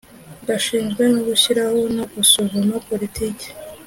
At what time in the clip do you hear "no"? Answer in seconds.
1.97-2.03